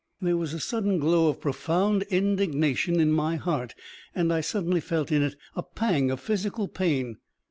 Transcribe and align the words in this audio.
There 0.19 0.35
was 0.35 0.55
a 0.55 0.59
sudden 0.59 0.97
glow 0.97 1.27
of 1.27 1.39
profound 1.39 2.01
indignation 2.09 2.99
in 2.99 3.11
my 3.11 3.35
heart, 3.35 3.75
and 4.15 4.33
I 4.33 4.41
suddenly 4.41 4.79
felt 4.81 5.11
in 5.11 5.21
it 5.21 5.35
a 5.55 5.61
pang 5.61 6.09
of 6.09 6.19
physical 6.19 6.67
pain. 6.67 7.17